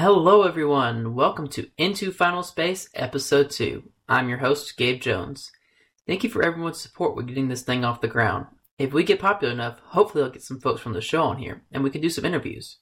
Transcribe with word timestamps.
Hello, 0.00 0.44
everyone. 0.44 1.14
Welcome 1.14 1.46
to 1.48 1.68
Into 1.76 2.10
Final 2.10 2.42
Space, 2.42 2.88
Episode 2.94 3.50
2. 3.50 3.82
I'm 4.08 4.30
your 4.30 4.38
host, 4.38 4.78
Gabe 4.78 4.98
Jones. 4.98 5.52
Thank 6.06 6.24
you 6.24 6.30
for 6.30 6.42
everyone's 6.42 6.80
support 6.80 7.14
with 7.14 7.26
getting 7.26 7.48
this 7.48 7.60
thing 7.60 7.84
off 7.84 8.00
the 8.00 8.08
ground. 8.08 8.46
If 8.78 8.94
we 8.94 9.04
get 9.04 9.20
popular 9.20 9.52
enough, 9.52 9.78
hopefully 9.88 10.24
I'll 10.24 10.30
get 10.30 10.42
some 10.42 10.58
folks 10.58 10.80
from 10.80 10.94
the 10.94 11.02
show 11.02 11.24
on 11.24 11.36
here, 11.36 11.64
and 11.70 11.84
we 11.84 11.90
can 11.90 12.00
do 12.00 12.08
some 12.08 12.24
interviews. 12.24 12.78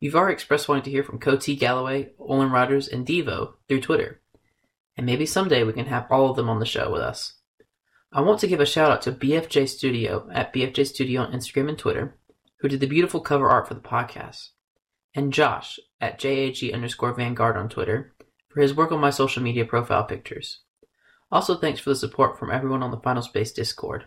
You've 0.00 0.16
already 0.16 0.32
expressed 0.32 0.68
wanting 0.68 0.82
to 0.82 0.90
hear 0.90 1.04
from 1.04 1.20
Coty 1.20 1.56
Galloway, 1.56 2.10
Olan 2.18 2.50
Rogers, 2.50 2.88
and 2.88 3.06
Devo 3.06 3.52
through 3.68 3.82
Twitter. 3.82 4.20
And 4.96 5.06
maybe 5.06 5.24
someday 5.24 5.62
we 5.62 5.72
can 5.72 5.86
have 5.86 6.10
all 6.10 6.30
of 6.30 6.36
them 6.36 6.48
on 6.48 6.58
the 6.58 6.66
show 6.66 6.90
with 6.90 7.00
us. 7.00 7.34
I 8.12 8.22
want 8.22 8.40
to 8.40 8.48
give 8.48 8.58
a 8.58 8.66
shout 8.66 8.90
out 8.90 9.02
to 9.02 9.12
BFJ 9.12 9.68
Studio 9.68 10.28
at 10.32 10.52
BFJ 10.52 10.88
Studio 10.88 11.22
on 11.22 11.30
Instagram 11.30 11.68
and 11.68 11.78
Twitter, 11.78 12.16
who 12.58 12.66
did 12.66 12.80
the 12.80 12.88
beautiful 12.88 13.20
cover 13.20 13.48
art 13.48 13.68
for 13.68 13.74
the 13.74 13.80
podcast 13.80 14.48
and 15.16 15.32
Josh 15.32 15.80
at 16.00 16.18
JAG 16.18 16.70
underscore 16.72 17.14
Vanguard 17.14 17.56
on 17.56 17.68
Twitter 17.68 18.12
for 18.48 18.60
his 18.60 18.74
work 18.74 18.92
on 18.92 19.00
my 19.00 19.10
social 19.10 19.42
media 19.42 19.64
profile 19.64 20.04
pictures. 20.04 20.60
Also, 21.32 21.56
thanks 21.56 21.80
for 21.80 21.90
the 21.90 21.96
support 21.96 22.38
from 22.38 22.50
everyone 22.50 22.82
on 22.82 22.90
the 22.92 23.00
Final 23.00 23.22
Space 23.22 23.50
Discord. 23.50 24.04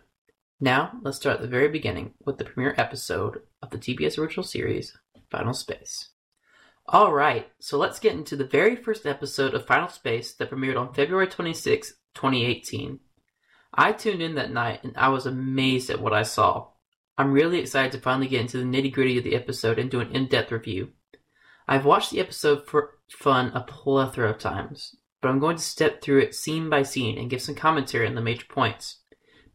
Now, 0.61 0.91
let's 1.01 1.17
start 1.17 1.37
at 1.37 1.41
the 1.41 1.47
very 1.47 1.67
beginning 1.67 2.13
with 2.25 2.37
the 2.37 2.45
premiere 2.45 2.75
episode 2.77 3.41
of 3.61 3.71
the 3.71 3.77
TBS 3.77 4.17
original 4.17 4.43
series, 4.43 4.95
Final 5.31 5.53
Space. 5.53 6.09
Alright, 6.87 7.49
so 7.59 7.77
let's 7.77 7.99
get 7.99 8.13
into 8.13 8.35
the 8.35 8.45
very 8.45 8.75
first 8.75 9.05
episode 9.05 9.53
of 9.53 9.65
Final 9.65 9.89
Space 9.89 10.33
that 10.35 10.49
premiered 10.49 10.79
on 10.79 10.93
February 10.93 11.27
26, 11.27 11.89
2018. 12.15 12.99
I 13.73 13.91
tuned 13.93 14.21
in 14.21 14.35
that 14.35 14.51
night 14.51 14.83
and 14.83 14.93
I 14.95 15.09
was 15.09 15.25
amazed 15.25 15.89
at 15.89 16.01
what 16.01 16.13
I 16.13 16.23
saw. 16.23 16.67
I'm 17.17 17.31
really 17.31 17.59
excited 17.59 17.91
to 17.93 17.99
finally 17.99 18.27
get 18.27 18.41
into 18.41 18.57
the 18.57 18.63
nitty 18.63 18.93
gritty 18.93 19.17
of 19.17 19.23
the 19.23 19.35
episode 19.35 19.77
and 19.77 19.91
do 19.91 19.99
an 19.99 20.15
in 20.15 20.27
depth 20.27 20.51
review. 20.51 20.93
I've 21.71 21.85
watched 21.85 22.09
the 22.09 22.19
episode 22.19 22.65
for 22.65 22.97
fun 23.11 23.51
a 23.53 23.61
plethora 23.61 24.31
of 24.31 24.39
times, 24.39 24.95
but 25.21 25.29
I'm 25.29 25.37
going 25.37 25.57
to 25.57 25.61
step 25.61 26.01
through 26.01 26.21
it 26.21 26.33
scene 26.33 26.67
by 26.67 26.81
scene 26.81 27.19
and 27.19 27.29
give 27.29 27.43
some 27.43 27.53
commentary 27.53 28.07
on 28.07 28.15
the 28.15 28.21
major 28.21 28.47
points. 28.49 29.01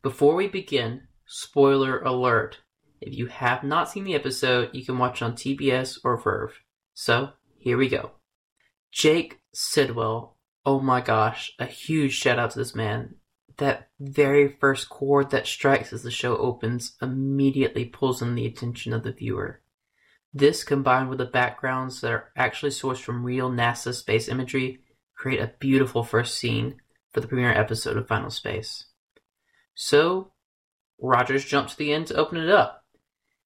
Before 0.01 0.37
we 0.37 0.47
begin, 0.47 1.09
spoiler 1.27 2.01
alert. 2.03 2.59
If 3.01 3.19
you 3.19 3.27
have 3.27 3.65
not 3.65 3.91
seen 3.91 4.05
the 4.05 4.15
episode, 4.15 4.71
you 4.73 4.84
can 4.84 4.97
watch 4.97 5.23
it 5.23 5.25
on 5.25 5.33
TBS 5.33 5.98
or 6.05 6.17
Verve. 6.17 6.53
So, 6.93 7.31
here 7.59 7.77
we 7.77 7.89
go. 7.89 8.12
Jake 8.93 9.41
Sidwell. 9.53 10.37
Oh 10.65 10.78
my 10.78 11.01
gosh, 11.01 11.53
a 11.59 11.67
huge 11.67 12.12
shout 12.12 12.39
out 12.39 12.53
to 12.53 12.61
this 12.61 12.77
man. 12.77 13.17
That 13.56 13.89
very 13.99 14.56
first 14.61 14.89
chord 14.89 15.31
that 15.31 15.49
strikes 15.49 15.93
as 15.93 16.05
the 16.05 16.12
show 16.12 16.37
opens 16.37 16.95
immediately 17.03 17.87
pulls 17.87 18.23
in 18.23 18.37
the 18.37 18.47
attention 18.47 18.93
of 18.93 19.03
the 19.03 19.11
viewer. 19.11 19.62
This, 20.37 20.65
combined 20.65 21.09
with 21.09 21.19
the 21.19 21.27
backgrounds 21.27 22.01
that 22.01 22.11
are 22.11 22.33
actually 22.37 22.73
sourced 22.73 23.01
from 23.01 23.23
real 23.23 23.51
NASA 23.51 23.95
space 23.95 24.29
imagery, 24.29 24.81
create 25.15 25.41
a 25.41 25.55
beautiful 25.61 26.03
first 26.03 26.37
scene 26.37 26.81
for 27.13 27.21
the 27.21 27.29
premiere 27.29 27.53
episode 27.53 27.97
of 27.97 28.09
Final 28.09 28.31
Space. 28.31 28.87
So, 29.77 30.33
Rogers 31.01 31.45
jumps 31.45 31.73
to 31.73 31.79
the 31.79 31.93
end 31.93 32.09
to 32.09 32.17
open 32.17 32.39
it 32.39 32.51
up. 32.51 32.85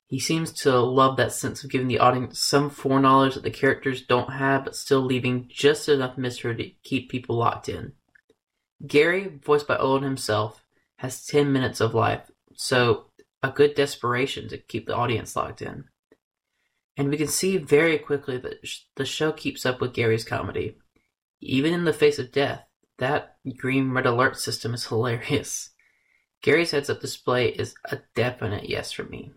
He 0.07 0.19
seems 0.19 0.51
to 0.63 0.81
love 0.81 1.19
that 1.19 1.33
sense 1.33 1.63
of 1.63 1.71
giving 1.71 1.89
the 1.89 1.99
audience 1.99 2.39
some 2.39 2.71
foreknowledge 2.71 3.35
that 3.35 3.43
the 3.43 3.51
characters 3.51 4.01
don't 4.01 4.33
have, 4.33 4.65
but 4.65 4.75
still 4.75 5.03
leaving 5.03 5.51
just 5.51 5.91
enough 5.91 6.17
mystery 6.17 6.57
to 6.57 6.71
keep 6.89 7.11
people 7.11 7.37
locked 7.37 7.69
in. 7.69 7.93
Gary, 8.87 9.39
voiced 9.45 9.69
by 9.69 9.77
Olan 9.77 10.05
himself, 10.05 10.65
has 10.97 11.27
10 11.27 11.53
minutes 11.53 11.83
of 11.83 11.93
life, 11.93 12.31
so 12.55 13.09
a 13.43 13.51
good 13.51 13.75
desperation 13.75 14.49
to 14.49 14.57
keep 14.57 14.87
the 14.87 14.97
audience 14.97 15.37
locked 15.37 15.61
in. 15.61 15.85
And 16.99 17.11
we 17.11 17.17
can 17.17 17.29
see 17.29 17.59
very 17.59 17.97
quickly 17.97 18.39
that 18.39 18.69
the 18.97 19.05
show 19.05 19.31
keeps 19.31 19.65
up 19.65 19.81
with 19.81 19.95
Gary's 19.95 20.25
comedy. 20.25 20.77
Even 21.41 21.73
in 21.73 21.85
the 21.85 21.93
face 21.93 22.19
of 22.19 22.33
death, 22.33 22.65
that 22.99 23.37
green 23.57 23.93
red 23.93 24.05
alert 24.05 24.37
system 24.37 24.75
is 24.75 24.87
hilarious. 24.89 25.71
Gary's 26.43 26.73
heads 26.73 26.91
up 26.91 27.01
display 27.01 27.51
is 27.51 27.75
a 27.85 28.01
definite 28.17 28.69
yes 28.69 28.91
for 28.91 29.05
me. 29.05 29.31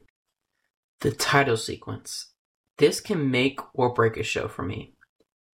The 1.01 1.11
title 1.11 1.55
sequence. 1.55 2.31
This 2.79 2.99
can 2.99 3.29
make 3.29 3.59
or 3.75 3.93
break 3.93 4.17
a 4.17 4.23
show 4.23 4.47
for 4.47 4.63
me. 4.63 4.95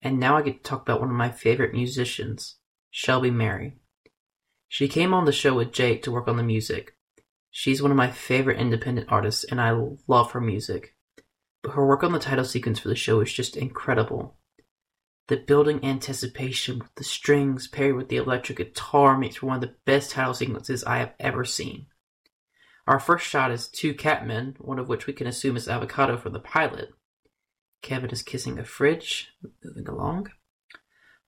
And 0.02 0.18
now 0.18 0.38
I 0.38 0.44
get 0.44 0.64
to 0.64 0.70
talk 0.70 0.84
about 0.84 1.02
one 1.02 1.10
of 1.10 1.16
my 1.16 1.30
favorite 1.30 1.74
musicians, 1.74 2.56
Shelby 2.90 3.32
Merry. 3.32 3.80
She 4.70 4.88
came 4.88 5.14
on 5.14 5.26
the 5.26 5.34
show 5.34 5.56
with 5.56 5.74
Jake 5.74 6.04
to 6.04 6.12
work 6.12 6.30
on 6.30 6.38
the 6.38 6.44
music. 6.44 6.96
She's 7.52 7.82
one 7.82 7.92
of 7.92 7.98
my 7.98 8.12
favorite 8.12 8.60
independent 8.60 9.12
artists, 9.12 9.44
and 9.44 9.60
I 9.60 9.78
love 10.08 10.32
her 10.32 10.42
music 10.42 10.94
but 11.68 11.74
her 11.74 11.86
work 11.86 12.02
on 12.02 12.14
the 12.14 12.20
title 12.20 12.46
sequence 12.46 12.80
for 12.80 12.88
the 12.88 12.96
show 12.96 13.20
is 13.20 13.34
just 13.34 13.58
incredible. 13.58 14.38
The 15.28 15.36
building 15.36 15.84
anticipation 15.84 16.80
with 16.80 16.96
the 16.96 17.04
strings 17.04 17.68
paired 17.68 17.98
with 17.98 18.08
the 18.08 18.16
electric 18.16 18.60
guitar 18.60 19.18
makes 19.18 19.36
for 19.36 19.48
one 19.48 19.56
of 19.56 19.62
the 19.62 19.76
best 19.84 20.12
title 20.12 20.34
sequences 20.34 20.86
I 20.86 21.00
have 21.00 21.14
ever 21.20 21.44
seen. 21.44 21.88
Our 22.88 23.02
first 23.02 23.28
shot 23.28 23.52
is 23.52 23.68
two 23.68 23.94
catmen, 23.94 24.56
one 24.60 24.80
of 24.80 24.88
which 24.88 25.08
we 25.08 25.14
can 25.14 25.28
assume 25.28 25.58
is 25.58 25.68
Avocado 25.68 26.16
from 26.16 26.32
the 26.32 26.40
pilot. 26.40 26.94
Kevin 27.82 28.12
is 28.12 28.22
kissing 28.22 28.58
a 28.58 28.64
fridge, 28.64 29.34
moving 29.62 29.90
along. 29.90 30.30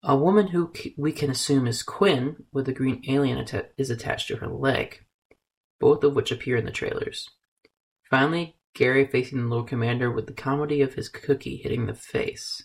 A 0.03 0.16
woman 0.16 0.47
who 0.47 0.72
we 0.97 1.11
can 1.11 1.29
assume 1.29 1.67
is 1.67 1.83
Quinn, 1.83 2.45
with 2.53 2.69
a 2.69 2.73
green 2.73 3.03
alien 3.09 3.45
is 3.78 3.89
attached 3.89 4.29
to 4.29 4.38
her 4.38 4.47
leg, 4.47 5.03
both 5.81 6.01
of 6.05 6.16
which 6.16 6.31
appear 6.31 6.55
in 6.55 6.63
the 6.63 6.72
trailers. 6.72 7.29
Finally, 8.09 8.55
Gary 8.75 9.06
facing 9.06 9.40
the 9.40 9.47
little 9.47 9.63
Commander 9.63 10.12
with 10.12 10.28
the 10.28 10.34
comedy 10.34 10.81
of 10.81 10.94
his 10.94 11.09
cookie 11.09 11.57
hitting 11.57 11.85
the 11.85 11.94
face. 11.94 12.63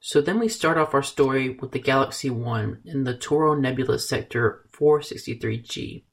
So 0.00 0.20
then 0.20 0.38
we 0.38 0.48
start 0.48 0.78
off 0.78 0.94
our 0.94 1.02
story 1.02 1.50
with 1.50 1.72
the 1.72 1.78
Galaxy 1.78 2.30
1 2.30 2.82
in 2.84 3.04
the 3.04 3.16
Toro 3.16 3.54
Nebula 3.54 3.98
Sector 3.98 4.68
463G. 4.72 6.04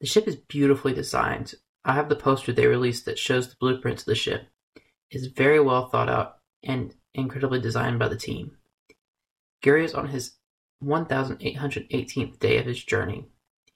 The 0.00 0.06
ship 0.06 0.28
is 0.28 0.36
beautifully 0.36 0.92
designed. 0.92 1.54
I 1.84 1.94
have 1.94 2.08
the 2.08 2.16
poster 2.16 2.52
they 2.52 2.66
released 2.66 3.04
that 3.06 3.18
shows 3.18 3.48
the 3.48 3.56
blueprints 3.58 4.02
of 4.02 4.06
the 4.06 4.14
ship. 4.14 4.48
It's 5.10 5.26
very 5.26 5.60
well 5.60 5.88
thought 5.88 6.08
out 6.08 6.38
and 6.62 6.94
incredibly 7.14 7.60
designed 7.60 7.98
by 7.98 8.08
the 8.08 8.16
team. 8.16 8.58
Gary 9.62 9.84
is 9.84 9.94
on 9.94 10.08
his 10.08 10.36
1818th 10.82 12.38
day 12.38 12.58
of 12.58 12.66
his 12.66 12.82
journey. 12.82 13.26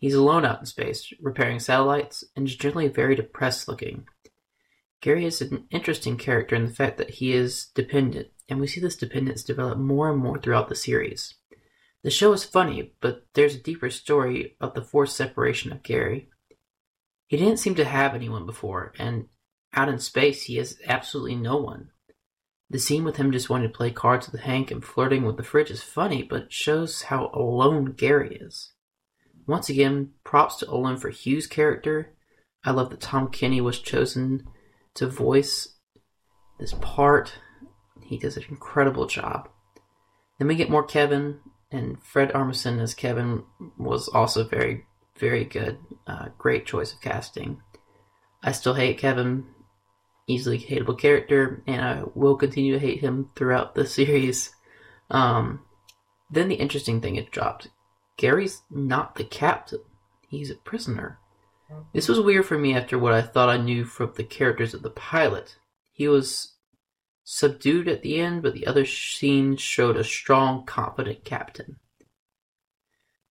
He's 0.02 0.14
alone 0.14 0.44
out 0.44 0.58
in 0.58 0.66
space, 0.66 1.12
repairing 1.20 1.60
satellites, 1.60 2.24
and 2.34 2.48
is 2.48 2.56
generally 2.56 2.88
very 2.88 3.14
depressed 3.14 3.68
looking. 3.68 4.08
Gary 5.00 5.24
is 5.24 5.40
an 5.40 5.68
interesting 5.70 6.16
character 6.16 6.56
in 6.56 6.66
the 6.66 6.74
fact 6.74 6.98
that 6.98 7.10
he 7.10 7.32
is 7.32 7.66
dependent, 7.76 8.26
and 8.48 8.58
we 8.58 8.66
see 8.66 8.80
this 8.80 8.96
dependence 8.96 9.44
develop 9.44 9.78
more 9.78 10.10
and 10.10 10.18
more 10.18 10.40
throughout 10.40 10.68
the 10.68 10.74
series. 10.74 11.34
The 12.02 12.10
show 12.10 12.32
is 12.32 12.42
funny, 12.42 12.94
but 13.00 13.28
there's 13.34 13.54
a 13.54 13.62
deeper 13.62 13.90
story 13.90 14.56
of 14.60 14.74
the 14.74 14.82
forced 14.82 15.14
separation 15.14 15.70
of 15.70 15.84
Gary. 15.84 16.30
He 17.28 17.36
didn't 17.36 17.58
seem 17.58 17.76
to 17.76 17.84
have 17.84 18.16
anyone 18.16 18.44
before, 18.44 18.92
and 18.98 19.28
out 19.72 19.88
in 19.88 20.00
space 20.00 20.42
he 20.42 20.56
has 20.56 20.78
absolutely 20.84 21.36
no 21.36 21.58
one. 21.58 21.90
The 22.68 22.80
scene 22.80 23.04
with 23.04 23.18
him 23.18 23.30
just 23.30 23.48
wanting 23.48 23.68
to 23.70 23.76
play 23.76 23.92
cards 23.92 24.32
with 24.32 24.40
Hank 24.40 24.72
and 24.72 24.84
flirting 24.84 25.22
with 25.24 25.36
the 25.36 25.44
fridge 25.44 25.70
is 25.70 25.80
funny, 25.80 26.24
but 26.24 26.52
shows 26.52 27.02
how 27.02 27.30
alone 27.32 27.92
Gary 27.92 28.38
is. 28.40 28.71
Once 29.46 29.68
again, 29.68 30.10
props 30.24 30.56
to 30.56 30.66
Olan 30.66 30.98
for 30.98 31.10
Hugh's 31.10 31.46
character. 31.46 32.12
I 32.64 32.70
love 32.70 32.90
that 32.90 33.00
Tom 33.00 33.28
Kenny 33.28 33.60
was 33.60 33.80
chosen 33.80 34.46
to 34.94 35.06
voice 35.08 35.76
this 36.60 36.74
part. 36.74 37.34
He 38.02 38.18
does 38.18 38.36
an 38.36 38.44
incredible 38.48 39.06
job. 39.06 39.48
Then 40.38 40.48
we 40.48 40.54
get 40.54 40.70
more 40.70 40.84
Kevin, 40.84 41.40
and 41.70 42.02
Fred 42.02 42.32
Armisen 42.32 42.80
as 42.80 42.94
Kevin 42.94 43.44
was 43.78 44.08
also 44.08 44.44
very, 44.44 44.84
very 45.18 45.44
good. 45.44 45.78
Uh, 46.06 46.28
great 46.38 46.66
choice 46.66 46.92
of 46.92 47.00
casting. 47.00 47.60
I 48.42 48.52
still 48.52 48.74
hate 48.74 48.98
Kevin, 48.98 49.46
easily 50.26 50.58
hateable 50.58 50.98
character, 50.98 51.62
and 51.66 51.80
I 51.80 52.02
will 52.14 52.36
continue 52.36 52.74
to 52.74 52.78
hate 52.78 53.00
him 53.00 53.30
throughout 53.34 53.74
the 53.74 53.86
series. 53.98 54.50
Um, 55.10 55.62
then 56.30 56.48
the 56.48 56.56
interesting 56.56 57.00
thing 57.00 57.16
it 57.16 57.30
dropped. 57.30 57.68
Gary's 58.16 58.62
not 58.70 59.14
the 59.14 59.24
captain. 59.24 59.80
He's 60.28 60.50
a 60.50 60.54
prisoner. 60.54 61.18
This 61.92 62.08
was 62.08 62.20
weird 62.20 62.46
for 62.46 62.58
me 62.58 62.74
after 62.74 62.98
what 62.98 63.14
I 63.14 63.22
thought 63.22 63.48
I 63.48 63.56
knew 63.56 63.84
from 63.84 64.12
the 64.14 64.24
characters 64.24 64.74
of 64.74 64.82
the 64.82 64.90
pilot. 64.90 65.56
He 65.92 66.06
was 66.08 66.56
subdued 67.24 67.88
at 67.88 68.02
the 68.02 68.20
end, 68.20 68.42
but 68.42 68.52
the 68.52 68.66
other 68.66 68.84
scenes 68.84 69.60
showed 69.60 69.96
a 69.96 70.04
strong, 70.04 70.66
confident 70.66 71.24
captain. 71.24 71.76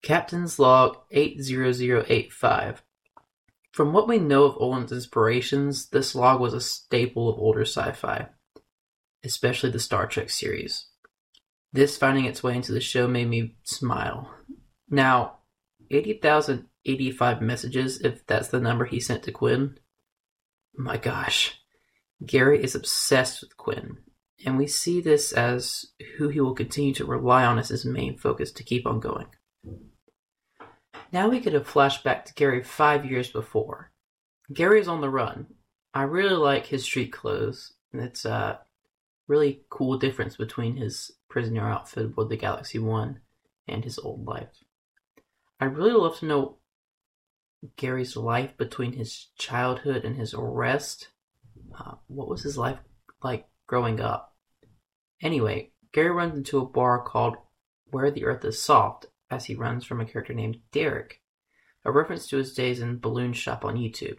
Captain's 0.01 0.57
Log 0.57 0.97
80085. 1.11 2.81
From 3.71 3.93
what 3.93 4.07
we 4.07 4.17
know 4.17 4.43
of 4.43 4.57
Olan's 4.57 4.91
inspirations, 4.91 5.89
this 5.89 6.15
log 6.15 6.41
was 6.41 6.53
a 6.53 6.59
staple 6.59 7.29
of 7.29 7.39
older 7.39 7.61
sci 7.61 7.91
fi, 7.91 8.27
especially 9.23 9.69
the 9.69 9.79
Star 9.79 10.07
Trek 10.07 10.29
series. 10.29 10.87
This 11.71 11.97
finding 11.97 12.25
its 12.25 12.43
way 12.43 12.55
into 12.55 12.73
the 12.73 12.81
show 12.81 13.07
made 13.07 13.29
me 13.29 13.55
smile. 13.63 14.33
Now, 14.91 15.37
80,085 15.89 17.41
messages, 17.41 18.01
if 18.01 18.27
that's 18.27 18.49
the 18.49 18.59
number 18.59 18.85
he 18.85 18.99
sent 18.99 19.23
to 19.23 19.31
Quinn. 19.31 19.79
My 20.75 20.97
gosh. 20.97 21.59
Gary 22.25 22.63
is 22.63 22.75
obsessed 22.75 23.41
with 23.41 23.57
Quinn. 23.57 23.97
and 24.45 24.57
we 24.57 24.67
see 24.67 25.01
this 25.01 25.31
as 25.33 25.85
who 26.17 26.29
he 26.29 26.39
will 26.39 26.55
continue 26.55 26.93
to 26.95 27.05
rely 27.05 27.45
on 27.45 27.59
as 27.59 27.69
his 27.69 27.85
main 27.85 28.17
focus 28.17 28.51
to 28.51 28.63
keep 28.63 28.87
on 28.87 28.99
going. 28.99 29.27
Now 31.11 31.29
we 31.29 31.39
get 31.39 31.53
a 31.53 31.61
flashback 31.61 32.25
to 32.25 32.33
Gary 32.33 32.63
five 32.63 33.05
years 33.05 33.29
before. 33.29 33.91
Gary 34.51 34.79
is 34.79 34.87
on 34.87 35.01
the 35.01 35.09
run. 35.09 35.47
I 35.93 36.03
really 36.03 36.35
like 36.35 36.65
his 36.65 36.83
street 36.83 37.11
clothes. 37.11 37.73
It's 37.93 38.25
a 38.25 38.61
really 39.27 39.61
cool 39.69 39.97
difference 39.97 40.37
between 40.37 40.77
his 40.77 41.11
prisoner 41.29 41.69
outfit 41.69 42.05
aboard 42.05 42.29
the 42.29 42.37
Galaxy 42.37 42.79
One 42.79 43.19
and 43.67 43.83
his 43.83 43.99
old 43.99 44.25
life. 44.25 44.63
I'd 45.61 45.77
really 45.77 45.91
love 45.91 46.17
to 46.17 46.25
know 46.25 46.57
Gary's 47.75 48.17
life 48.17 48.57
between 48.57 48.93
his 48.93 49.27
childhood 49.37 50.03
and 50.03 50.17
his 50.17 50.33
arrest. 50.33 51.09
Uh, 51.77 51.93
what 52.07 52.27
was 52.27 52.41
his 52.41 52.57
life 52.57 52.79
like 53.23 53.47
growing 53.67 54.01
up? 54.01 54.35
Anyway, 55.21 55.71
Gary 55.93 56.09
runs 56.09 56.35
into 56.35 56.57
a 56.57 56.65
bar 56.65 57.03
called 57.03 57.35
Where 57.91 58.09
the 58.09 58.25
Earth 58.25 58.43
is 58.43 58.59
Soft 58.59 59.05
as 59.29 59.45
he 59.45 59.53
runs 59.53 59.85
from 59.85 60.01
a 60.01 60.05
character 60.05 60.33
named 60.33 60.57
Derek, 60.71 61.21
a 61.85 61.91
reference 61.91 62.27
to 62.29 62.37
his 62.37 62.55
days 62.55 62.79
in 62.81 62.97
Balloon 62.97 63.33
Shop 63.33 63.63
on 63.63 63.75
YouTube. 63.75 64.17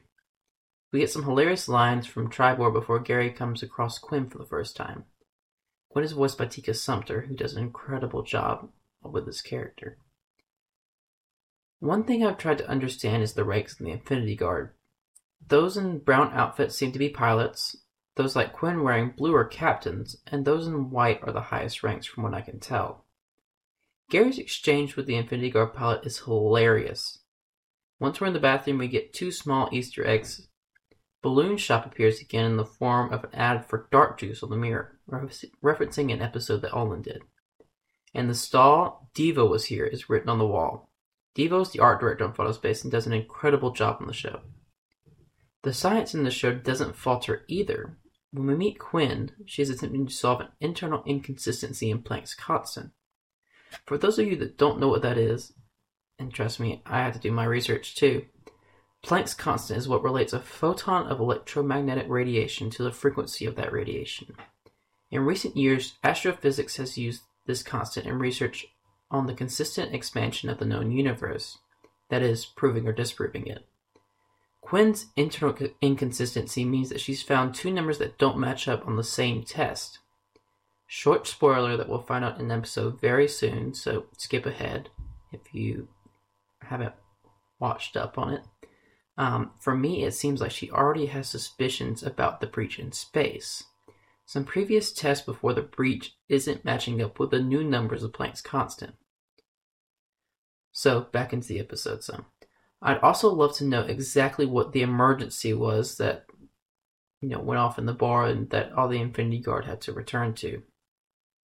We 0.93 1.01
get 1.01 1.11
some 1.11 1.25
hilarious 1.25 1.69
lines 1.69 2.07
from 2.07 2.31
Tribore 2.31 2.73
before 2.73 3.01
Gary 3.01 3.33
comes 3.33 3.65
across 3.65 3.99
Quinn 3.99 4.29
for 4.29 4.39
the 4.39 4.47
first 4.47 4.77
time. 4.77 5.07
Quinn 5.89 6.05
is 6.05 6.13
voiced 6.13 6.39
by 6.39 6.47
Tika 6.47 6.73
Sumpter, 6.73 7.23
who 7.23 7.35
does 7.35 7.55
an 7.55 7.65
incredible 7.65 8.23
job 8.23 8.69
with 9.03 9.27
this 9.27 9.43
character. 9.43 9.99
One 11.83 12.05
thing 12.05 12.25
I've 12.25 12.39
tried 12.39 12.59
to 12.59 12.71
understand 12.71 13.25
is 13.25 13.33
the 13.33 13.43
ranks 13.43 13.81
in 13.81 13.87
the 13.87 13.91
Infinity 13.91 14.37
Guard. 14.37 14.71
Those 15.45 15.77
in 15.77 15.99
brown 15.99 16.33
outfits 16.33 16.77
seem 16.77 16.93
to 16.93 16.99
be 17.01 17.09
pilots, 17.09 17.77
those 18.15 18.37
like 18.37 18.53
Quinn 18.53 18.85
wearing 18.85 19.11
blue 19.17 19.35
are 19.35 19.45
captains, 19.45 20.15
and 20.29 20.45
those 20.45 20.69
in 20.69 20.91
white 20.91 21.19
are 21.25 21.33
the 21.33 21.41
highest 21.41 21.83
ranks 21.83 22.07
from 22.07 22.23
what 22.23 22.35
I 22.35 22.41
can 22.41 22.61
tell. 22.61 23.05
Gary's 24.09 24.39
exchange 24.39 24.95
with 24.95 25.07
the 25.07 25.17
Infinity 25.17 25.51
Guard 25.51 25.75
pilot 25.75 26.07
is 26.07 26.21
hilarious. 26.21 27.19
Once 27.99 28.21
we're 28.21 28.29
in 28.29 28.33
the 28.33 28.39
bathroom, 28.39 28.79
we 28.79 28.87
get 28.87 29.13
two 29.13 29.33
small 29.33 29.69
Easter 29.73 30.07
eggs. 30.07 30.47
Balloon 31.21 31.57
Shop 31.57 31.85
appears 31.85 32.21
again 32.21 32.45
in 32.45 32.59
the 32.59 32.65
form 32.65 33.13
of 33.13 33.25
an 33.25 33.35
ad 33.35 33.67
for 33.67 33.89
Dark 33.91 34.21
Juice 34.21 34.45
on 34.45 34.51
the 34.51 34.57
mirror, 34.57 35.01
referencing 35.11 36.13
an 36.13 36.23
episode 36.23 36.63
that 36.63 36.71
Olan 36.71 37.03
did. 37.03 37.23
And 38.15 38.31
the 38.31 38.37
stall, 38.37 39.11
Diva 39.15 39.45
was 39.45 39.65
here, 39.65 39.85
is 39.85 40.09
written 40.09 40.29
on 40.29 40.39
the 40.39 40.47
wall. 40.47 40.89
Devo 41.37 41.63
is 41.63 41.71
the 41.71 41.81
art 41.81 42.01
director 42.01 42.25
on 42.25 42.35
Final 42.35 42.53
Space 42.53 42.83
and 42.83 42.93
does 42.93 43.07
an 43.07 43.13
incredible 43.13 43.71
job 43.71 43.99
on 44.01 44.07
the 44.07 44.13
show. 44.13 44.41
The 45.63 45.73
science 45.73 46.15
in 46.15 46.25
the 46.25 46.31
show 46.31 46.53
doesn't 46.53 46.97
falter 46.97 47.45
either. 47.49 47.97
When 48.33 48.47
we 48.47 48.55
meet 48.55 48.79
Quinn, 48.79 49.31
she 49.47 49.63
is 49.63 49.71
attempting 49.71 50.07
to 50.07 50.13
solve 50.13 50.41
an 50.41 50.49
internal 50.61 51.03
inconsistency 51.07 51.91
in 51.91 52.03
Planck's 52.03 52.35
constant. 52.35 52.91
For 53.87 53.97
those 53.97 54.19
of 54.19 54.27
you 54.27 54.37
that 54.37 54.59
don't 54.59 54.81
know 54.81 54.89
what 54.89 55.03
that 55.03 55.17
is, 55.17 55.53
and 56.19 56.33
trust 56.33 56.61
me, 56.61 56.83
I 56.85 56.99
had 56.99 57.15
to 57.15 57.21
do 57.21 57.33
my 57.33 57.45
research 57.45 57.95
too, 57.95 58.27
Planck's 59.03 59.35
constant 59.35 59.79
is 59.79 59.89
what 59.89 60.05
relates 60.05 60.33
a 60.33 60.41
photon 60.41 61.09
of 61.09 61.19
electromagnetic 61.19 62.07
radiation 62.09 62.71
to 62.71 62.83
the 62.83 62.93
frequency 62.93 63.47
of 63.47 63.57
that 63.57 63.73
radiation. 63.73 64.35
In 65.11 65.23
recent 65.23 65.57
years, 65.57 65.95
astrophysics 66.05 66.77
has 66.77 66.97
used 66.97 67.23
this 67.47 67.63
constant 67.63 68.07
in 68.07 68.19
research 68.19 68.67
on 69.13 69.27
the 69.27 69.35
consistent 69.35 69.95
expansion 69.95 70.49
of 70.49 70.59
the 70.59 70.65
known 70.65 70.91
universe, 70.91 71.59
that 72.09 72.23
is, 72.23 72.45
proving 72.45 72.89
or 72.89 72.93
disproving 72.93 73.47
it. 73.47 73.65
Quinn's 74.63 75.07
internal 75.17 75.55
inconsistency 75.81 76.65
means 76.65 76.89
that 76.89 77.01
she's 77.01 77.23
found 77.23 77.55
two 77.55 77.71
numbers 77.71 77.99
that 77.99 78.19
don't 78.19 78.39
match 78.39 78.67
up 78.67 78.87
on 78.87 78.97
the 78.97 79.05
same 79.05 79.43
test. 79.43 79.99
Short 80.87 81.27
spoiler 81.27 81.77
that 81.77 81.89
we'll 81.89 82.01
find 82.01 82.25
out 82.25 82.39
in 82.39 82.51
an 82.51 82.59
episode 82.59 83.01
very 83.01 83.29
soon, 83.29 83.75
so 83.75 84.07
skip 84.17 84.47
ahead 84.47 84.89
if 85.31 85.55
you 85.55 85.89
haven't 86.63 86.95
watched 87.59 87.97
up 87.97 88.19
on 88.19 88.33
it. 88.33 88.43
Um, 89.19 89.51
for 89.61 89.75
me, 89.75 90.05
it 90.05 90.15
seems 90.15 90.41
like 90.41 90.51
she 90.51 90.71
already 90.71 91.07
has 91.07 91.29
suspicions 91.29 92.03
about 92.03 92.41
the 92.41 92.47
breach 92.47 92.79
in 92.79 92.93
space. 92.93 93.65
Some 94.25 94.45
previous 94.45 94.93
tests 94.93 95.25
before 95.25 95.53
the 95.53 95.63
breach 95.63 96.15
isn't 96.29 96.65
matching 96.65 97.03
up 97.03 97.19
with 97.19 97.31
the 97.31 97.43
new 97.43 97.63
numbers 97.63 98.03
of 98.03 98.13
Planck's 98.13 98.41
constant. 98.41 98.95
So, 100.73 101.03
back 101.13 101.33
into 101.33 101.49
the 101.49 101.61
episode 101.61 102.03
some. 102.03 102.27
I'd 102.81 102.99
also 102.99 103.33
love 103.33 103.55
to 103.57 103.65
know 103.65 103.83
exactly 103.83 104.47
what 104.47 104.73
the 104.73 104.83
emergency 104.83 105.53
was 105.53 105.99
that, 105.99 106.27
you 107.21 107.29
know, 107.29 107.39
went 107.39 107.61
off 107.61 107.79
in 107.79 107.87
the 107.87 107.93
bar 107.93 108.27
and 108.27 108.51
that 108.51 108.73
all 108.73 108.89
the 108.89 109.01
Infinity 109.01 109.41
Guard 109.41 109.67
had 109.67 109.81
to 109.83 109.93
return 109.93 110.35
to. 110.35 110.63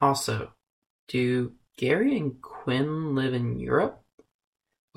Also, 0.00 0.52
do 1.06 1.52
Gary 1.76 2.16
and 2.16 2.40
Quinn 2.42 3.14
live 3.14 3.34
in 3.34 3.60
Europe? 3.60 4.02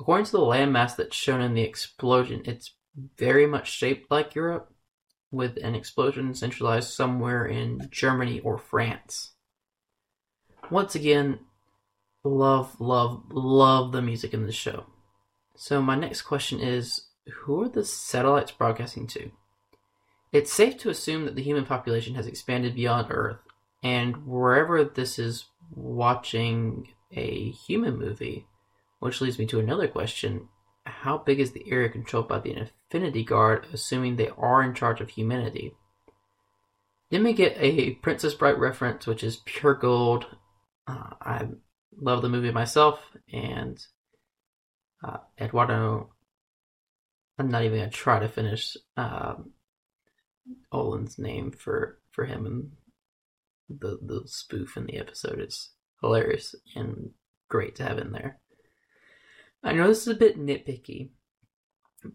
According 0.00 0.26
to 0.26 0.32
the 0.32 0.38
landmass 0.38 0.96
that's 0.96 1.14
shown 1.14 1.40
in 1.40 1.54
the 1.54 1.62
explosion, 1.62 2.42
it's 2.44 2.74
very 3.16 3.46
much 3.46 3.70
shaped 3.70 4.10
like 4.10 4.34
Europe, 4.34 4.72
with 5.30 5.56
an 5.62 5.74
explosion 5.74 6.34
centralized 6.34 6.90
somewhere 6.90 7.46
in 7.46 7.88
Germany 7.90 8.40
or 8.40 8.58
France. 8.58 9.32
Once 10.70 10.94
again, 10.94 11.40
love, 12.24 12.80
love, 12.80 13.24
love 13.30 13.92
the 13.92 14.02
music 14.02 14.34
in 14.34 14.46
this 14.46 14.54
show. 14.54 14.86
So, 15.56 15.82
my 15.82 15.96
next 15.96 16.22
question 16.22 16.60
is 16.60 17.08
who 17.26 17.62
are 17.62 17.68
the 17.68 17.84
satellites 17.84 18.52
broadcasting 18.52 19.06
to? 19.08 19.30
It's 20.32 20.52
safe 20.52 20.78
to 20.78 20.90
assume 20.90 21.26
that 21.26 21.36
the 21.36 21.42
human 21.42 21.66
population 21.66 22.14
has 22.14 22.26
expanded 22.26 22.74
beyond 22.74 23.08
Earth, 23.10 23.38
and 23.82 24.26
wherever 24.26 24.82
this 24.82 25.18
is 25.18 25.46
watching 25.74 26.88
a 27.12 27.50
human 27.50 27.98
movie, 27.98 28.46
which 28.98 29.20
leads 29.20 29.38
me 29.38 29.46
to 29.46 29.60
another 29.60 29.88
question 29.88 30.48
how 30.84 31.18
big 31.18 31.38
is 31.38 31.52
the 31.52 31.70
area 31.70 31.88
controlled 31.88 32.28
by 32.28 32.38
the 32.40 32.56
Infinity 32.56 33.24
Guard, 33.24 33.66
assuming 33.72 34.16
they 34.16 34.30
are 34.36 34.62
in 34.62 34.74
charge 34.74 35.00
of 35.00 35.10
humanity? 35.10 35.74
Then 37.10 37.24
we 37.24 37.32
get 37.34 37.56
a 37.58 37.92
Princess 37.94 38.34
Bride 38.34 38.58
reference, 38.58 39.06
which 39.06 39.22
is 39.22 39.42
pure 39.44 39.74
gold. 39.74 40.26
Uh, 40.86 41.10
I 41.20 41.48
love 41.96 42.22
the 42.22 42.28
movie 42.28 42.52
myself, 42.52 42.98
and 43.32 43.84
uh, 45.04 45.18
Eduardo. 45.40 46.10
I'm 47.38 47.50
not 47.50 47.64
even 47.64 47.78
gonna 47.78 47.90
try 47.90 48.20
to 48.20 48.28
finish 48.28 48.76
um, 48.96 49.52
Olan's 50.70 51.18
name 51.18 51.50
for 51.50 51.98
for 52.10 52.24
him 52.24 52.46
and 52.46 52.72
the 53.80 53.98
the 54.02 54.22
spoof 54.26 54.76
in 54.76 54.86
the 54.86 54.98
episode. 54.98 55.40
It's 55.40 55.70
hilarious 56.00 56.54
and 56.74 57.10
great 57.48 57.76
to 57.76 57.84
have 57.84 57.98
in 57.98 58.12
there. 58.12 58.38
I 59.62 59.72
know 59.72 59.88
this 59.88 60.02
is 60.02 60.08
a 60.08 60.14
bit 60.14 60.38
nitpicky, 60.38 61.10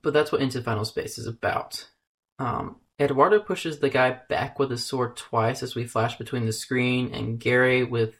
but 0.01 0.13
that's 0.13 0.31
what 0.31 0.41
Into 0.41 0.61
Final 0.61 0.85
Space 0.85 1.17
is 1.17 1.27
about. 1.27 1.87
Um, 2.39 2.77
Eduardo 2.99 3.39
pushes 3.39 3.79
the 3.79 3.89
guy 3.89 4.19
back 4.27 4.59
with 4.59 4.71
his 4.71 4.85
sword 4.85 5.15
twice 5.15 5.63
as 5.63 5.75
we 5.75 5.85
flash 5.85 6.17
between 6.17 6.45
the 6.45 6.53
screen 6.53 7.13
and 7.13 7.39
Gary 7.39 7.83
with 7.83 8.19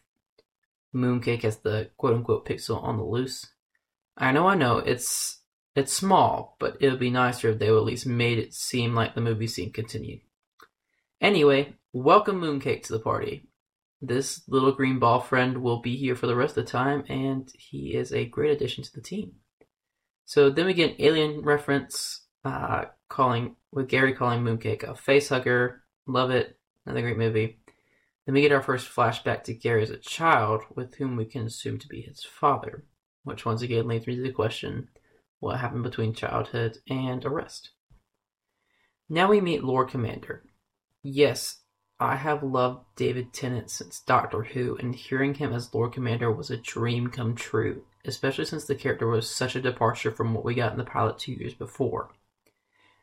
Mooncake 0.98 1.46
as 1.46 1.58
the 1.58 1.90
quote 1.98 2.14
unquote 2.14 2.48
pixel 2.48 2.84
on 2.84 2.98
the 2.98 3.04
loose. 3.04 3.46
I 4.18 4.32
know, 4.32 4.48
I 4.48 4.56
know, 4.56 4.80
it's 4.80 5.42
it's 5.76 5.94
small, 5.94 6.58
but 6.60 6.78
it 6.80 6.90
would 6.90 7.00
be 7.00 7.12
nicer 7.12 7.50
if 7.50 7.60
they 7.60 7.68
at 7.68 7.84
least 7.84 8.08
made 8.08 8.40
it 8.40 8.54
seem 8.54 8.96
like 8.96 9.14
the 9.14 9.22
movie 9.22 9.48
scene 9.48 9.72
continued. 9.72 10.22
Anyway, 11.22 11.76
welcome 11.94 12.42
Mooncake 12.42 12.84
to 12.84 12.94
the 12.94 13.00
party. 13.00 13.48
This 14.02 14.42
little 14.48 14.72
green 14.72 15.00
ball 15.00 15.20
friend 15.20 15.60
will 15.60 15.82
be 15.82 15.96
here 15.96 16.16
for 16.16 16.28
the 16.28 16.36
rest 16.36 16.58
of 16.58 16.66
the 16.66 16.72
time, 16.72 17.04
and 17.10 17.52
he 17.58 17.96
is 17.96 18.12
a 18.12 18.26
great 18.26 18.52
addition 18.52 18.84
to 18.84 18.94
the 18.94 19.02
team. 19.02 19.34
So 20.26 20.50
then 20.50 20.66
we 20.66 20.74
get 20.74 20.92
an 20.92 20.96
alien 21.02 21.42
reference, 21.42 22.26
uh, 22.44 22.86
calling 23.08 23.56
with 23.72 23.88
Gary 23.88 24.14
calling 24.14 24.44
Mooncake 24.44 24.84
a 24.84 24.96
face 24.96 25.30
hugger. 25.30 25.84
Love 26.06 26.32
it. 26.32 26.58
Another 26.86 27.02
great 27.02 27.18
movie. 27.18 27.60
Then 28.28 28.34
we 28.34 28.42
get 28.42 28.52
our 28.52 28.62
first 28.62 28.94
flashback 28.94 29.46
to 29.46 29.54
Gary 29.54 29.84
as 29.84 29.90
a 29.90 29.96
child, 29.96 30.64
with 30.76 30.96
whom 30.96 31.16
we 31.16 31.24
can 31.24 31.46
assume 31.48 31.80
to 31.80 31.88
be 31.88 32.02
his 32.02 32.26
father, 32.26 32.84
which 33.24 33.46
once 33.46 33.62
again 33.62 33.88
leads 33.88 34.06
me 34.06 34.18
to 34.18 34.22
the 34.22 34.34
question 34.34 34.90
what 35.40 35.62
happened 35.62 35.84
between 35.84 36.14
childhood 36.14 36.80
and 36.90 37.24
arrest? 37.24 37.70
Now 39.08 39.30
we 39.30 39.40
meet 39.40 39.64
Lord 39.64 39.90
Commander. 39.90 40.44
Yes, 41.04 41.60
I 42.02 42.18
have 42.18 42.44
loved 42.44 42.84
David 42.98 43.32
Tennant 43.32 43.72
since 43.72 44.02
Doctor 44.02 44.44
Who, 44.44 44.76
and 44.76 44.94
hearing 44.94 45.36
him 45.36 45.54
as 45.54 45.74
Lord 45.74 45.94
Commander 45.94 46.30
was 46.30 46.52
a 46.52 46.58
dream 46.58 47.08
come 47.10 47.34
true, 47.34 47.84
especially 48.04 48.44
since 48.44 48.66
the 48.66 48.76
character 48.76 49.08
was 49.08 49.30
such 49.30 49.56
a 49.56 49.62
departure 49.62 50.12
from 50.12 50.34
what 50.34 50.44
we 50.44 50.54
got 50.54 50.74
in 50.74 50.78
the 50.78 50.84
pilot 50.84 51.18
two 51.18 51.32
years 51.32 51.54
before. 51.54 52.10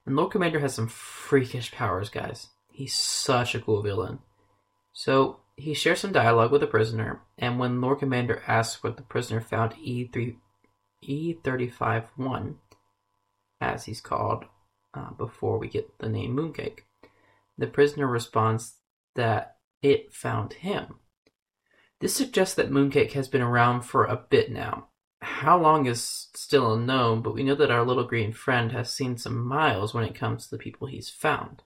And 0.04 0.16
Lord 0.16 0.32
Commander 0.32 0.60
has 0.60 0.74
some 0.74 0.88
freakish 0.88 1.72
powers, 1.72 2.10
guys. 2.10 2.48
He's 2.68 2.94
such 2.94 3.54
a 3.54 3.60
cool 3.60 3.80
villain. 3.80 4.18
So, 4.94 5.40
he 5.56 5.74
shares 5.74 6.00
some 6.00 6.12
dialogue 6.12 6.52
with 6.52 6.60
the 6.60 6.68
prisoner, 6.68 7.20
and 7.36 7.58
when 7.58 7.80
Lord 7.80 7.98
Commander 7.98 8.42
asks 8.46 8.82
what 8.82 8.96
the 8.96 9.02
prisoner 9.02 9.40
found 9.40 9.72
E3, 9.74 10.36
E35-1, 11.04 12.54
as 13.60 13.84
he's 13.84 14.00
called, 14.00 14.44
uh, 14.94 15.10
before 15.10 15.58
we 15.58 15.68
get 15.68 15.98
the 15.98 16.08
name 16.08 16.36
Mooncake, 16.36 16.80
the 17.58 17.66
prisoner 17.66 18.06
responds 18.06 18.74
that 19.16 19.56
it 19.82 20.12
found 20.12 20.54
him. 20.54 21.00
This 22.00 22.14
suggests 22.14 22.54
that 22.54 22.70
Mooncake 22.70 23.12
has 23.12 23.28
been 23.28 23.42
around 23.42 23.82
for 23.82 24.04
a 24.04 24.16
bit 24.16 24.50
now. 24.50 24.88
How 25.20 25.58
long 25.58 25.86
is 25.86 26.28
still 26.34 26.74
unknown, 26.74 27.22
but 27.22 27.34
we 27.34 27.42
know 27.42 27.54
that 27.56 27.70
our 27.70 27.84
little 27.84 28.04
green 28.04 28.32
friend 28.32 28.70
has 28.72 28.92
seen 28.92 29.16
some 29.16 29.44
miles 29.44 29.92
when 29.92 30.04
it 30.04 30.14
comes 30.14 30.44
to 30.44 30.50
the 30.50 30.62
people 30.62 30.86
he's 30.86 31.10
found. 31.10 31.62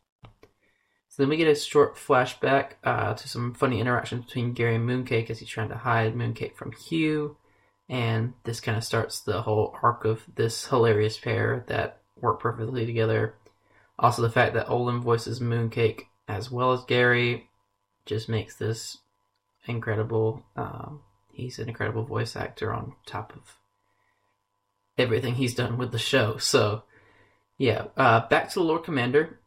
Then 1.18 1.28
we 1.28 1.36
get 1.36 1.48
a 1.48 1.54
short 1.56 1.96
flashback 1.96 2.74
uh, 2.84 3.12
to 3.12 3.28
some 3.28 3.52
funny 3.52 3.80
interactions 3.80 4.24
between 4.24 4.52
Gary 4.52 4.76
and 4.76 4.88
Mooncake 4.88 5.28
as 5.30 5.40
he's 5.40 5.48
trying 5.48 5.68
to 5.70 5.76
hide 5.76 6.14
Mooncake 6.14 6.54
from 6.54 6.70
Hugh. 6.70 7.36
And 7.88 8.34
this 8.44 8.60
kind 8.60 8.78
of 8.78 8.84
starts 8.84 9.20
the 9.20 9.42
whole 9.42 9.76
arc 9.82 10.04
of 10.04 10.22
this 10.36 10.68
hilarious 10.68 11.18
pair 11.18 11.64
that 11.66 12.02
work 12.20 12.38
perfectly 12.38 12.86
together. 12.86 13.34
Also, 13.98 14.22
the 14.22 14.30
fact 14.30 14.54
that 14.54 14.68
Olan 14.68 15.00
voices 15.00 15.40
Mooncake 15.40 16.02
as 16.28 16.52
well 16.52 16.72
as 16.72 16.84
Gary 16.84 17.48
just 18.06 18.28
makes 18.28 18.54
this 18.54 18.98
incredible. 19.66 20.44
Um, 20.54 21.00
he's 21.32 21.58
an 21.58 21.68
incredible 21.68 22.04
voice 22.04 22.36
actor 22.36 22.72
on 22.72 22.94
top 23.06 23.32
of 23.34 23.56
everything 24.96 25.34
he's 25.34 25.54
done 25.54 25.78
with 25.78 25.90
the 25.90 25.98
show. 25.98 26.36
So, 26.36 26.84
yeah, 27.56 27.86
uh, 27.96 28.28
back 28.28 28.50
to 28.50 28.60
the 28.60 28.64
Lord 28.64 28.84
Commander. 28.84 29.40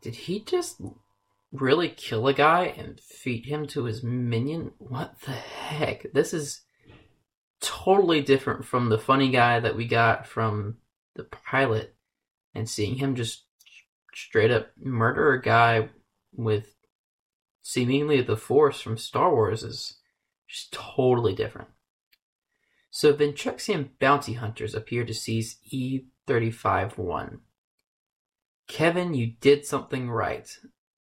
Did 0.00 0.14
he 0.14 0.40
just 0.40 0.80
really 1.52 1.88
kill 1.88 2.28
a 2.28 2.34
guy 2.34 2.64
and 2.64 3.00
feed 3.00 3.46
him 3.46 3.66
to 3.68 3.84
his 3.84 4.02
minion? 4.02 4.72
What 4.78 5.20
the 5.22 5.32
heck? 5.32 6.12
This 6.12 6.32
is 6.32 6.62
totally 7.60 8.20
different 8.20 8.64
from 8.64 8.88
the 8.88 8.98
funny 8.98 9.30
guy 9.30 9.60
that 9.60 9.76
we 9.76 9.86
got 9.86 10.26
from 10.26 10.76
the 11.16 11.24
pilot 11.24 11.96
and 12.54 12.68
seeing 12.68 12.96
him 12.96 13.14
just 13.14 13.44
straight 14.14 14.50
up 14.50 14.70
murder 14.76 15.32
a 15.32 15.42
guy 15.42 15.88
with 16.32 16.74
seemingly 17.62 18.20
the 18.22 18.36
force 18.36 18.80
from 18.80 18.96
Star 18.96 19.32
Wars 19.32 19.62
is 19.62 19.98
just 20.48 20.72
totally 20.72 21.34
different. 21.34 21.68
So 22.90 23.12
Ventrexian 23.12 23.90
bounty 24.00 24.34
hunters 24.34 24.74
appear 24.74 25.04
to 25.04 25.14
seize 25.14 25.58
E-35-1. 25.70 27.40
Kevin, 28.68 29.14
you 29.14 29.32
did 29.40 29.64
something 29.64 30.10
right. 30.10 30.48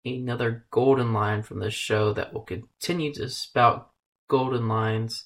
Another 0.04 0.66
golden 0.72 1.14
line 1.14 1.44
from 1.44 1.60
this 1.60 1.76
show 1.76 2.12
that 2.14 2.34
will 2.34 2.42
continue 2.42 3.14
to 3.14 3.30
spout 3.30 3.92
golden 4.28 4.68
lines 4.68 5.26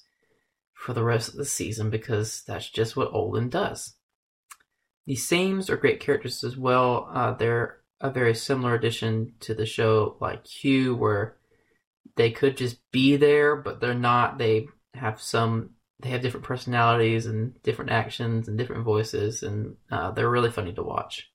for 0.74 0.92
the 0.92 1.02
rest 1.02 1.30
of 1.30 1.36
the 1.36 1.44
season 1.44 1.88
because 1.90 2.42
that's 2.46 2.68
just 2.68 2.96
what 2.96 3.12
Olan 3.12 3.50
does. 3.50 3.94
The 5.06 5.16
Sames 5.16 5.70
are 5.70 5.76
great 5.76 6.00
characters 6.00 6.44
as 6.44 6.56
well. 6.56 7.08
Uh, 7.12 7.32
they're 7.32 7.78
a 8.00 8.10
very 8.10 8.34
similar 8.34 8.74
addition 8.74 9.34
to 9.40 9.54
the 9.54 9.64
show, 9.64 10.16
like 10.20 10.46
Hugh, 10.46 10.94
where 10.94 11.36
they 12.16 12.30
could 12.30 12.56
just 12.56 12.78
be 12.90 13.16
there, 13.16 13.56
but 13.56 13.80
they're 13.80 13.94
not. 13.94 14.36
They 14.36 14.66
have 14.94 15.20
some. 15.20 15.70
They 16.00 16.10
have 16.10 16.20
different 16.20 16.44
personalities 16.44 17.24
and 17.24 17.60
different 17.62 17.90
actions 17.90 18.48
and 18.48 18.58
different 18.58 18.84
voices, 18.84 19.42
and 19.42 19.76
uh, 19.90 20.10
they're 20.10 20.28
really 20.28 20.50
funny 20.50 20.74
to 20.74 20.82
watch. 20.82 21.30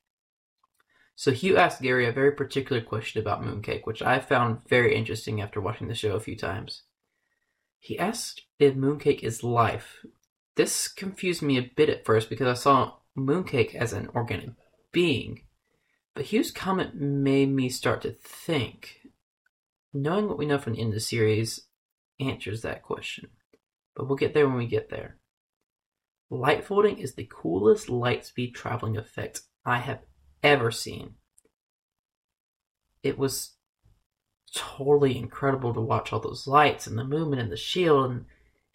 So 1.21 1.31
Hugh 1.31 1.55
asked 1.55 1.83
Gary 1.83 2.07
a 2.07 2.11
very 2.11 2.31
particular 2.31 2.81
question 2.81 3.21
about 3.21 3.43
Mooncake, 3.43 3.85
which 3.85 4.01
I 4.01 4.17
found 4.17 4.67
very 4.67 4.95
interesting 4.95 5.39
after 5.39 5.61
watching 5.61 5.87
the 5.87 5.93
show 5.93 6.15
a 6.15 6.19
few 6.19 6.35
times. 6.35 6.81
He 7.77 7.99
asked 7.99 8.41
if 8.57 8.73
Mooncake 8.73 9.21
is 9.21 9.43
life. 9.43 10.03
This 10.55 10.87
confused 10.87 11.43
me 11.43 11.59
a 11.59 11.71
bit 11.75 11.89
at 11.89 12.05
first 12.05 12.27
because 12.27 12.47
I 12.47 12.59
saw 12.59 12.93
Mooncake 13.15 13.75
as 13.75 13.93
an 13.93 14.09
organic 14.15 14.49
being, 14.91 15.43
but 16.15 16.25
Hugh's 16.25 16.49
comment 16.49 16.95
made 16.95 17.49
me 17.49 17.69
start 17.69 18.01
to 18.01 18.13
think. 18.13 19.01
Knowing 19.93 20.27
what 20.27 20.39
we 20.39 20.47
know 20.47 20.57
from 20.57 20.73
the 20.73 20.79
end 20.79 20.89
of 20.89 20.95
the 20.95 21.01
series 21.01 21.67
answers 22.19 22.63
that 22.63 22.81
question, 22.81 23.29
but 23.95 24.07
we'll 24.07 24.17
get 24.17 24.33
there 24.33 24.47
when 24.47 24.57
we 24.57 24.65
get 24.65 24.89
there. 24.89 25.19
Light 26.31 26.63
folding 26.63 26.97
is 26.97 27.13
the 27.13 27.29
coolest 27.31 27.89
light 27.89 28.25
speed 28.25 28.55
traveling 28.55 28.97
effect 28.97 29.41
I 29.63 29.77
have 29.77 29.99
ever 30.43 30.71
seen. 30.71 31.15
It 33.03 33.17
was 33.17 33.55
totally 34.53 35.17
incredible 35.17 35.73
to 35.73 35.81
watch 35.81 36.11
all 36.11 36.19
those 36.19 36.47
lights 36.47 36.87
and 36.87 36.97
the 36.97 37.03
movement 37.03 37.41
and 37.41 37.51
the 37.51 37.57
shield 37.57 38.11
and 38.11 38.25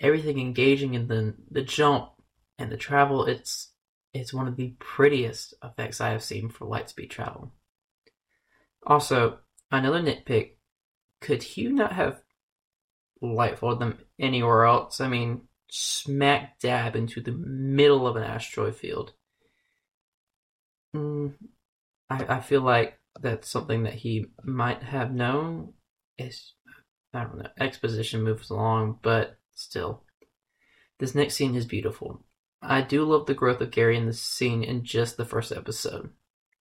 everything 0.01 0.41
engaging 0.41 0.95
in 0.95 1.09
the 1.09 1.35
the 1.51 1.63
jump 1.63 2.11
and 2.59 2.71
the 2.71 2.77
travel. 2.77 3.25
It's 3.27 3.73
it's 4.13 4.33
one 4.33 4.49
of 4.49 4.57
the 4.57 4.75
prettiest 4.79 5.55
effects 5.63 6.01
I 6.01 6.11
have 6.11 6.23
seen 6.23 6.49
for 6.49 6.67
lightspeed 6.67 7.11
travel. 7.11 7.53
Also, 8.87 9.39
another 9.71 10.01
nitpick: 10.01 10.53
could 11.21 11.43
Hugh 11.43 11.73
not 11.73 11.93
have 11.93 12.23
lightfolded 13.21 13.81
them 13.81 13.99
anywhere 14.19 14.65
else? 14.65 15.01
I 15.01 15.09
mean, 15.09 15.43
smack 15.71 16.59
dab 16.59 16.97
into 16.97 17.21
the 17.21 17.33
middle 17.33 18.07
of 18.07 18.17
an 18.17 18.23
asteroid 18.23 18.77
field. 18.77 19.13
Mm, 20.95 21.35
I, 22.09 22.37
I 22.37 22.41
feel 22.41 22.61
like 22.61 22.99
that's 23.21 23.49
something 23.49 23.85
that 23.85 23.95
he 23.95 24.27
might 24.45 24.83
have 24.83 25.13
known. 25.13 25.73
Is 26.19 26.55
I 27.13 27.25
don't 27.25 27.39
know. 27.39 27.49
Exposition 27.59 28.23
moves 28.23 28.51
along, 28.51 28.99
but 29.03 29.39
still, 29.55 30.05
this 30.99 31.15
next 31.15 31.35
scene 31.35 31.55
is 31.55 31.67
beautiful. 31.67 32.25
I 32.63 32.81
do 32.81 33.05
love 33.05 33.27
the 33.27 33.35
growth 33.35 33.61
of 33.61 33.71
Gary 33.71 33.97
in 33.97 34.07
this 34.07 34.21
scene 34.21 34.63
in 34.65 34.85
just 34.85 35.17
the 35.17 35.25
first 35.25 35.53
episode. 35.53 36.11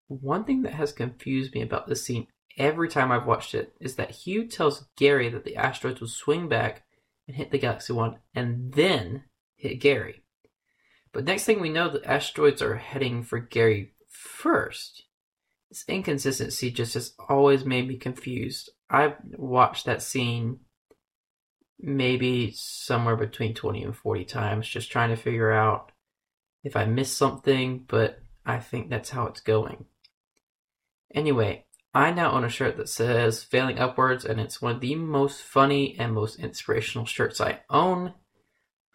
One 0.09 0.45
thing 0.45 0.63
that 0.63 0.75
has 0.75 0.93
confused 0.93 1.55
me 1.55 1.63
about 1.63 1.87
this 1.87 2.05
scene 2.05 2.27
every 2.59 2.89
time 2.89 3.11
I've 3.11 3.27
watched 3.27 3.55
it 3.55 3.75
is 3.81 3.97
that 3.97 4.11
Hugh 4.11 4.47
tells 4.47 4.87
Gary 4.97 5.29
that 5.31 5.45
the 5.45 5.57
asteroids 5.57 6.01
will 6.01 6.09
swing 6.09 6.49
back 6.49 6.85
and 7.27 7.37
hit 7.37 7.51
the 7.51 7.59
Galaxy 7.59 7.93
One 7.93 8.19
and 8.35 8.73
then 8.73 9.25
hit 9.57 9.81
Gary. 9.81 10.23
But 11.13 11.25
next 11.25 11.45
thing 11.45 11.61
we 11.61 11.69
know, 11.69 11.89
the 11.89 12.05
asteroids 12.09 12.61
are 12.61 12.77
heading 12.77 13.23
for 13.23 13.39
Gary 13.39 13.95
first. 14.11 15.05
This 15.71 15.85
inconsistency 15.89 16.71
just 16.71 16.95
has 16.95 17.15
always 17.29 17.65
made 17.65 17.89
me 17.89 17.97
confused. 17.97 18.71
I've 18.89 19.17
watched 19.37 19.87
that 19.87 20.03
scene 20.03 20.61
maybe 21.79 22.53
somewhere 22.55 23.17
between 23.17 23.55
20 23.55 23.83
and 23.83 23.97
40 23.97 24.25
times 24.25 24.69
just 24.69 24.91
trying 24.91 25.11
to 25.11 25.17
figure 25.17 25.53
out 25.53 25.91
if 26.63 26.77
I 26.77 26.85
missed 26.85 27.19
something, 27.19 27.85
but 27.87 28.21
I 28.47 28.59
think 28.59 28.89
that's 28.89 29.11
how 29.11 29.27
it's 29.27 29.41
going. 29.41 29.85
Anyway, 31.15 31.67
I 31.95 32.11
now 32.11 32.33
own 32.33 32.45
a 32.45 32.49
shirt 32.49 32.77
that 32.79 32.89
says 32.89 33.45
Failing 33.45 33.79
Upwards, 33.79 34.25
and 34.25 34.41
it's 34.41 34.61
one 34.61 34.75
of 34.75 34.81
the 34.81 34.97
most 34.97 35.43
funny 35.43 35.97
and 35.99 36.13
most 36.13 36.41
inspirational 36.41 37.07
shirts 37.07 37.41
I 37.41 37.61
own. 37.71 38.15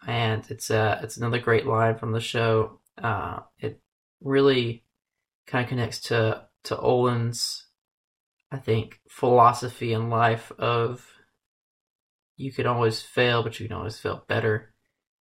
And 0.06 0.44
it's 0.50 0.70
uh, 0.70 1.00
it's 1.02 1.16
another 1.16 1.38
great 1.38 1.66
line 1.66 1.96
from 1.96 2.12
the 2.12 2.20
show. 2.20 2.80
Uh, 2.98 3.40
it 3.58 3.80
really 4.20 4.84
kind 5.46 5.64
of 5.64 5.68
connects 5.68 6.00
to 6.02 6.46
to 6.64 6.78
Olan's, 6.78 7.66
I 8.50 8.58
think, 8.58 9.00
philosophy 9.08 9.92
in 9.92 10.10
life 10.10 10.52
of 10.58 11.06
you 12.36 12.52
can 12.52 12.66
always 12.66 13.02
fail, 13.02 13.42
but 13.42 13.60
you 13.60 13.68
can 13.68 13.76
always 13.76 13.98
fail 13.98 14.24
better, 14.26 14.72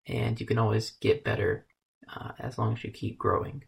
and 0.08 0.40
you 0.40 0.46
can 0.46 0.58
always 0.58 0.92
get 0.92 1.24
better 1.24 1.66
uh, 2.14 2.32
as 2.40 2.58
long 2.58 2.74
as 2.74 2.84
you 2.84 2.92
keep 2.92 3.18
growing. 3.18 3.64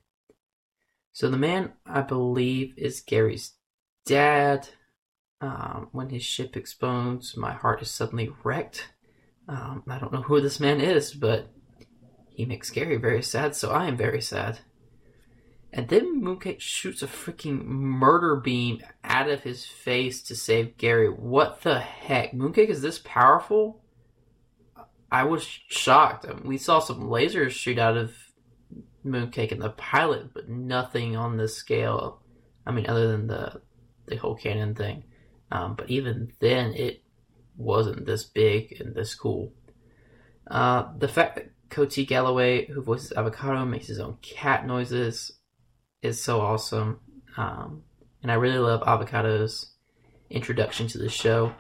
So 1.14 1.30
the 1.30 1.38
man, 1.38 1.74
I 1.86 2.02
believe, 2.02 2.74
is 2.78 3.02
Gary's 3.02 3.54
dad. 4.06 4.70
Um, 5.42 5.90
when 5.92 6.10
his 6.10 6.24
ship 6.24 6.56
explodes, 6.56 7.36
my 7.36 7.52
heart 7.52 7.82
is 7.82 7.90
suddenly 7.90 8.30
wrecked. 8.44 8.94
Um, 9.48 9.84
I 9.90 9.98
don't 9.98 10.14
know 10.14 10.22
who 10.22 10.40
this 10.40 10.60
man 10.60 10.80
is, 10.80 11.14
but 11.14 11.52
he 12.30 12.46
makes 12.46 12.70
Gary 12.70 12.98
very 12.98 13.24
sad, 13.24 13.56
so 13.56 13.72
I 13.72 13.88
am 13.88 13.98
very 13.98 14.22
sad. 14.22 14.60
And 15.74 15.88
then 15.88 16.22
Mooncake 16.22 16.60
shoots 16.60 17.02
a 17.02 17.08
freaking 17.08 17.64
murder 17.66 18.36
beam 18.36 18.82
out 19.04 19.30
of 19.30 19.44
his 19.44 19.66
face 19.66 20.22
to 20.24 20.36
save 20.36 20.78
Gary. 20.78 21.08
What 21.08 21.62
the 21.62 21.80
heck? 21.80 22.34
Mooncake 22.34 22.70
is 22.70 22.82
this 22.82 23.00
powerful? 23.00 23.82
I 25.12 25.24
was 25.24 25.44
shocked. 25.44 26.26
I 26.28 26.34
mean, 26.34 26.48
we 26.48 26.58
saw 26.58 26.80
some 26.80 27.04
lasers 27.04 27.52
shoot 27.52 27.80
out 27.80 27.96
of 27.96 28.14
Mooncake 29.06 29.52
in 29.52 29.60
the 29.60 29.70
pilot, 29.70 30.34
but 30.34 30.50
nothing 30.50 31.16
on 31.16 31.38
this 31.38 31.56
scale. 31.56 32.22
I 32.66 32.72
mean, 32.72 32.88
other 32.88 33.08
than 33.08 33.28
the 33.28 33.62
the 34.08 34.18
whole 34.18 34.36
cannon 34.36 34.76
thing. 34.76 35.04
Um, 35.52 35.76
but 35.76 35.90
even 35.90 36.34
then, 36.40 36.74
it 36.74 37.02
wasn't 37.58 38.06
this 38.06 38.24
big 38.24 38.80
and 38.80 38.96
this 38.96 39.16
cool. 39.16 39.54
Uh, 40.48 40.90
the 40.98 41.08
fact 41.08 41.36
that 41.36 41.52
Coty 41.70 42.06
Galloway, 42.06 42.66
who 42.66 42.82
voices 42.82 43.14
Avocado, 43.14 43.66
makes 43.66 43.88
his 43.88 44.00
own 44.00 44.18
cat 44.22 44.66
noises 44.66 45.32
is 46.02 46.24
so 46.24 46.42
awesome. 46.42 47.00
Um, 47.38 47.84
and 48.22 48.32
I 48.32 48.36
really 48.36 48.60
love 48.60 48.82
Avocado's 48.82 49.72
introduction 50.30 50.88
to 50.88 50.98
the 50.98 51.10
show. 51.10 51.54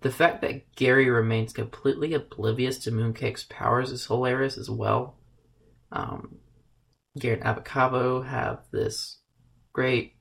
The 0.00 0.10
fact 0.10 0.40
that 0.40 0.74
Gary 0.74 1.08
remains 1.10 1.52
completely 1.52 2.14
oblivious 2.14 2.78
to 2.80 2.90
Mooncake's 2.90 3.44
powers 3.44 3.92
is 3.92 4.06
hilarious 4.06 4.58
as 4.58 4.68
well. 4.68 5.16
Um, 5.92 6.36
Gary 7.18 7.36
and 7.36 7.44
Avocado 7.44 8.22
have 8.22 8.64
this 8.72 9.18
great 9.72 10.14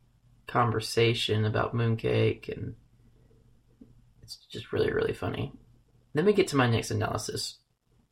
conversation 0.47 1.45
about 1.45 1.73
Mooncake 1.73 2.49
and 2.49 2.75
It's 4.21 4.37
just 4.51 4.71
really, 4.71 4.91
really 4.91 5.13
funny. 5.13 5.53
Then 6.13 6.25
we 6.25 6.33
get 6.33 6.47
to 6.49 6.57
my 6.57 6.69
next 6.69 6.91
analysis. 6.91 7.59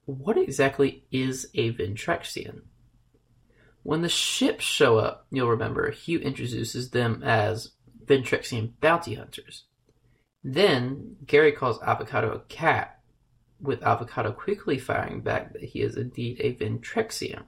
What 0.05 0.37
exactly 0.37 1.03
is 1.11 1.47
a 1.53 1.73
Ventrexian? 1.73 2.61
When 3.83 4.01
the 4.01 4.09
ships 4.09 4.65
show 4.65 4.97
up, 4.97 5.25
you'll 5.31 5.49
remember 5.49 5.89
Hugh 5.91 6.19
introduces 6.19 6.89
them 6.89 7.23
as 7.23 7.71
Ventrexian 8.05 8.73
bounty 8.81 9.15
hunters. 9.15 9.63
Then 10.43 11.17
Gary 11.25 11.51
calls 11.51 11.81
Avocado 11.81 12.31
a 12.31 12.39
cat, 12.39 12.99
with 13.61 13.83
Avocado 13.83 14.31
quickly 14.31 14.77
firing 14.77 15.21
back 15.21 15.53
that 15.53 15.63
he 15.63 15.81
is 15.81 15.97
indeed 15.97 16.39
a 16.39 16.55
Ventrexian. 16.55 17.43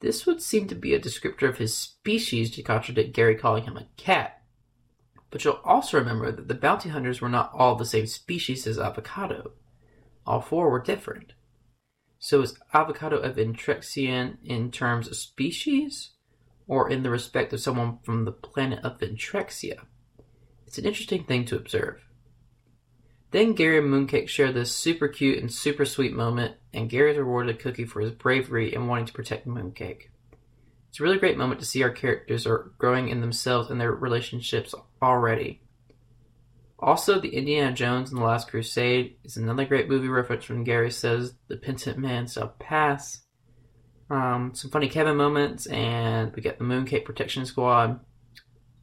This 0.00 0.26
would 0.26 0.40
seem 0.40 0.66
to 0.68 0.74
be 0.74 0.94
a 0.94 1.00
descriptor 1.00 1.48
of 1.48 1.58
his 1.58 1.76
species 1.76 2.50
to 2.52 2.62
contradict 2.62 3.14
Gary 3.14 3.36
calling 3.36 3.64
him 3.64 3.76
a 3.76 3.88
cat. 3.96 4.42
But 5.30 5.44
you'll 5.44 5.60
also 5.64 5.98
remember 5.98 6.32
that 6.32 6.48
the 6.48 6.54
bounty 6.54 6.88
hunters 6.88 7.20
were 7.20 7.28
not 7.28 7.52
all 7.54 7.76
the 7.76 7.84
same 7.84 8.06
species 8.06 8.66
as 8.66 8.78
Avocado. 8.78 9.52
All 10.26 10.40
four 10.40 10.70
were 10.70 10.82
different. 10.82 11.34
So 12.22 12.42
is 12.42 12.58
Avocado 12.74 13.16
of 13.16 13.36
Ventrexian 13.36 14.36
in 14.44 14.70
terms 14.70 15.08
of 15.08 15.16
species, 15.16 16.10
or 16.68 16.90
in 16.90 17.02
the 17.02 17.08
respect 17.08 17.50
of 17.54 17.60
someone 17.60 17.98
from 18.02 18.26
the 18.26 18.30
planet 18.30 18.84
of 18.84 18.98
Ventrexia? 18.98 19.86
It's 20.66 20.76
an 20.76 20.84
interesting 20.84 21.24
thing 21.24 21.46
to 21.46 21.56
observe. 21.56 22.04
Then 23.30 23.54
Gary 23.54 23.78
and 23.78 23.88
Mooncake 23.88 24.28
share 24.28 24.52
this 24.52 24.70
super 24.70 25.08
cute 25.08 25.38
and 25.38 25.50
super 25.50 25.86
sweet 25.86 26.12
moment, 26.12 26.56
and 26.74 26.90
Gary 26.90 27.12
is 27.12 27.16
rewarded 27.16 27.56
a 27.56 27.58
cookie 27.58 27.86
for 27.86 28.02
his 28.02 28.12
bravery 28.12 28.74
in 28.74 28.86
wanting 28.86 29.06
to 29.06 29.14
protect 29.14 29.48
Mooncake. 29.48 30.10
It's 30.90 31.00
a 31.00 31.02
really 31.02 31.18
great 31.18 31.38
moment 31.38 31.60
to 31.60 31.66
see 31.66 31.82
our 31.82 31.90
characters 31.90 32.46
are 32.46 32.70
growing 32.76 33.08
in 33.08 33.22
themselves 33.22 33.70
and 33.70 33.80
their 33.80 33.92
relationships 33.92 34.74
already. 35.00 35.62
Also, 36.82 37.20
the 37.20 37.36
Indiana 37.36 37.72
Jones 37.72 38.10
and 38.10 38.18
the 38.18 38.24
Last 38.24 38.48
Crusade 38.48 39.16
is 39.22 39.36
another 39.36 39.66
great 39.66 39.88
movie 39.88 40.08
reference 40.08 40.48
when 40.48 40.64
Gary 40.64 40.90
says, 40.90 41.34
The 41.48 41.58
penitent 41.58 41.98
man 41.98 42.26
shall 42.26 42.48
pass. 42.58 43.22
Um, 44.08 44.52
some 44.54 44.70
funny 44.70 44.88
Kevin 44.88 45.16
moments, 45.16 45.66
and 45.66 46.34
we 46.34 46.40
get 46.40 46.58
the 46.58 46.64
Mooncake 46.64 47.04
Protection 47.04 47.44
Squad. 47.44 48.00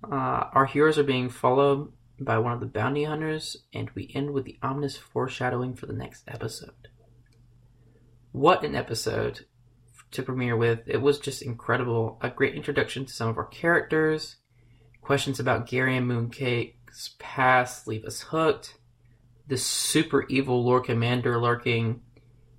Uh, 0.03 0.45
our 0.53 0.65
heroes 0.65 0.99
are 0.99 1.03
being 1.03 1.29
followed 1.29 1.91
by 2.19 2.37
one 2.37 2.53
of 2.53 2.59
the 2.59 2.67
bounty 2.67 3.03
hunters, 3.03 3.57
and 3.73 3.89
we 3.91 4.11
end 4.13 4.31
with 4.31 4.45
the 4.45 4.59
ominous 4.61 4.95
foreshadowing 4.95 5.75
for 5.75 5.87
the 5.87 5.93
next 5.93 6.23
episode. 6.27 6.89
What 8.31 8.63
an 8.63 8.75
episode 8.75 9.45
to 10.11 10.21
premiere 10.23 10.55
with! 10.55 10.81
It 10.85 11.01
was 11.01 11.17
just 11.17 11.41
incredible. 11.41 12.19
A 12.21 12.29
great 12.29 12.53
introduction 12.53 13.05
to 13.05 13.11
some 13.13 13.27
of 13.27 13.37
our 13.37 13.47
characters, 13.47 14.35
questions 15.01 15.39
about 15.39 15.67
Gary 15.67 15.97
and 15.97 16.07
Mooncake's 16.97 17.15
past 17.19 17.87
leave 17.87 18.05
us 18.05 18.21
hooked. 18.21 18.75
This 19.45 19.65
super 19.65 20.25
evil 20.27 20.63
Lord 20.63 20.85
Commander 20.85 21.39
lurking. 21.39 22.01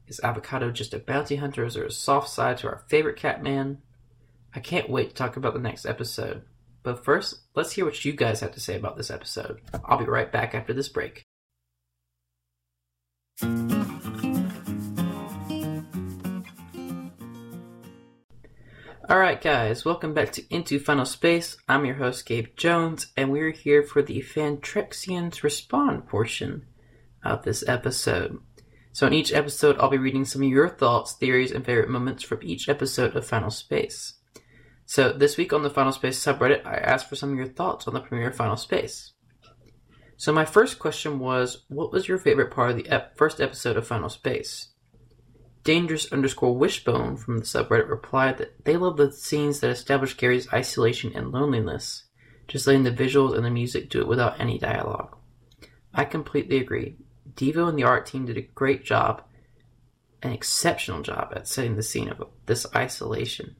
Is 0.07 0.21
Avocado 0.23 0.71
just 0.71 0.95
a 0.95 0.99
bounty 0.99 1.37
hunter? 1.37 1.65
Is 1.67 1.75
there 1.75 1.85
a 1.85 1.91
soft 1.91 2.31
side 2.31 2.59
to 2.59 2.69
our 2.69 2.85
favorite 2.89 3.17
Catman? 3.17 3.83
I 4.55 4.61
can't 4.61 4.89
wait 4.89 5.11
to 5.11 5.15
talk 5.15 5.37
about 5.37 5.53
the 5.55 5.61
next 5.61 5.85
episode. 5.85 6.43
But 6.83 7.05
first, 7.05 7.41
let's 7.55 7.73
hear 7.73 7.85
what 7.85 8.05
you 8.05 8.13
guys 8.13 8.41
have 8.41 8.53
to 8.53 8.61
say 8.61 8.77
about 8.77 8.97
this 8.97 9.11
episode. 9.11 9.61
I'll 9.85 9.99
be 9.99 10.07
right 10.07 10.31
back 10.33 10.55
after 10.55 10.73
this 10.73 10.89
break. 10.89 11.25
Alright, 19.11 19.41
guys, 19.41 19.87
welcome 19.87 20.13
back 20.13 20.33
to 20.33 20.45
Into 20.55 20.79
Final 20.79 21.07
Space. 21.07 21.57
I'm 21.67 21.87
your 21.87 21.95
host, 21.95 22.27
Gabe 22.27 22.49
Jones, 22.57 23.07
and 23.17 23.33
we're 23.33 23.53
here 23.53 23.83
for 23.83 24.03
the 24.03 24.21
Ventrexians 24.21 25.43
Respond 25.43 26.07
portion 26.07 26.67
of 27.25 27.43
this 27.43 27.67
episode. 27.67 28.39
So, 28.93 29.07
in 29.07 29.15
each 29.15 29.33
episode, 29.33 29.79
I'll 29.79 29.89
be 29.89 29.97
reading 29.97 30.27
some 30.27 30.43
of 30.43 30.49
your 30.49 30.69
thoughts, 30.69 31.15
theories, 31.15 31.53
and 31.53 31.65
favorite 31.65 31.89
moments 31.89 32.23
from 32.23 32.41
each 32.43 32.69
episode 32.69 33.17
of 33.17 33.27
Final 33.27 33.51
Space. 33.51 34.19
So 34.85 35.13
this 35.13 35.39
week 35.39 35.55
on 35.55 35.63
the 35.63 35.71
Final 35.71 35.93
Space 35.93 36.19
subreddit, 36.19 36.67
I 36.67 36.77
asked 36.77 37.09
for 37.09 37.17
some 37.17 37.31
of 37.31 37.37
your 37.37 37.49
thoughts 37.49 37.87
on 37.87 37.95
the 37.95 38.01
premiere 38.01 38.29
of 38.29 38.37
Final 38.37 38.57
Space. 38.57 39.13
So 40.19 40.33
my 40.33 40.45
first 40.45 40.79
question 40.79 41.19
was, 41.19 41.65
what 41.69 41.93
was 41.93 42.09
your 42.09 42.19
favorite 42.19 42.51
part 42.51 42.71
of 42.71 42.77
the 42.77 42.89
ep- 42.89 43.17
first 43.17 43.41
episode 43.41 43.77
of 43.79 43.87
Final 43.87 44.09
Space? 44.11 44.69
Dangerous 45.69 46.11
underscore 46.11 46.57
Wishbone 46.57 47.19
from 47.19 47.37
the 47.37 47.45
subreddit 47.45 47.91
replied 47.91 48.39
that 48.39 48.65
they 48.65 48.79
love 48.79 48.97
the 48.97 49.13
scenes 49.13 49.61
that 49.61 49.69
establish 49.69 50.17
Gary's 50.17 50.51
isolation 50.51 51.13
and 51.15 51.31
loneliness, 51.31 52.05
just 52.47 52.67
letting 52.67 52.85
the 52.85 52.91
visuals 52.91 53.37
and 53.37 53.45
the 53.45 53.51
music 53.51 53.91
do 53.91 54.01
it 54.01 54.09
without 54.09 54.41
any 54.41 54.59
dialogue. 54.59 55.15
I 55.93 56.07
completely 56.07 56.57
agree. 56.57 56.97
Devo 57.35 57.69
and 57.69 57.79
the 57.79 57.85
art 57.85 58.07
team 58.07 58.25
did 58.25 58.39
a 58.39 58.41
great 58.41 58.83
job, 58.83 59.23
an 60.23 60.33
exceptional 60.33 61.03
job 61.03 61.35
at 61.37 61.47
setting 61.47 61.77
the 61.77 61.83
scene 61.83 62.09
of 62.09 62.23
this 62.47 62.67
isolation 62.75 63.55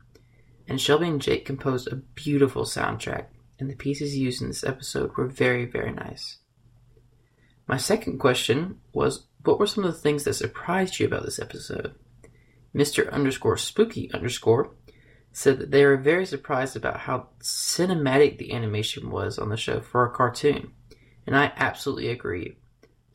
and 0.67 0.81
Shelby 0.81 1.09
and 1.09 1.21
Jake 1.21 1.45
composed 1.45 1.89
a 1.89 1.97
beautiful 1.97 2.65
soundtrack, 2.65 3.27
and 3.59 3.69
the 3.69 3.77
pieces 3.77 4.17
used 4.17 4.41
in 4.41 4.49
this 4.49 4.65
episode 4.65 5.15
were 5.19 5.27
very, 5.27 5.67
very 5.67 5.93
nice. 5.93 6.39
My 7.67 7.77
second 7.77 8.19
question 8.19 8.81
was 8.95 9.27
what 9.49 9.59
were 9.59 9.67
some 9.67 9.85
of 9.85 9.93
the 9.93 9.99
things 9.99 10.25
that 10.25 10.35
surprised 10.35 11.01
you 11.01 11.07
about 11.07 11.25
this 11.25 11.39
episode? 11.39 11.95
Mr. 12.75 13.11
underscore 13.11 13.57
spooky 13.57 14.13
underscore 14.13 14.75
said 15.33 15.59
that 15.59 15.71
they 15.71 15.87
were 15.87 15.97
very 15.97 16.27
surprised 16.27 16.77
about 16.77 17.01
how 17.01 17.29
cinematic 17.41 18.37
the 18.37 18.53
animation 18.53 19.11
was 19.11 19.39
on 19.39 19.49
the 19.49 19.57
show 19.57 19.81
for 19.81 20.05
a 20.05 20.11
cartoon, 20.11 20.73
and 21.27 21.35
I 21.35 21.53
absolutely 21.57 22.09
agree. 22.09 22.57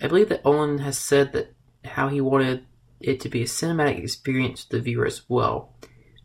I 0.01 0.07
believe 0.07 0.29
that 0.29 0.43
Olan 0.43 0.79
has 0.79 0.97
said 0.97 1.33
that 1.33 1.53
how 1.85 2.07
he 2.07 2.19
wanted 2.19 2.65
it 2.99 3.19
to 3.19 3.29
be 3.29 3.43
a 3.43 3.45
cinematic 3.45 3.99
experience 3.99 4.63
for 4.63 4.77
the 4.77 4.81
viewer 4.81 5.05
as 5.05 5.21
well, 5.29 5.75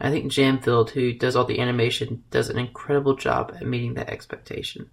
I 0.01 0.11
think 0.11 0.33
Jam 0.33 0.61
Filled, 0.61 0.91
who 0.91 1.13
does 1.13 1.37
all 1.37 1.45
the 1.45 1.61
animation, 1.61 2.25
does 2.31 2.49
an 2.49 2.59
incredible 2.59 3.17
job 3.17 3.53
at 3.55 3.67
meeting 3.67 3.95
that 3.95 4.09
expectation. 4.09 4.89